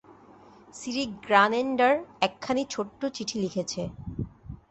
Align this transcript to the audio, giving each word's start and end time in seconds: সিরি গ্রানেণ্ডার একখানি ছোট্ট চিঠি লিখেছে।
সিরি 0.73 1.03
গ্রানেণ্ডার 1.25 1.93
একখানি 2.21 2.63
ছোট্ট 2.69 3.01
চিঠি 3.15 3.37
লিখেছে। 3.39 3.81